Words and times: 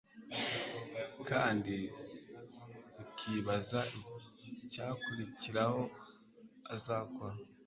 kandi 1.29 1.75
ukibaza 3.03 3.81
icyakurikiraho 4.63 5.81
azakora 6.75 7.37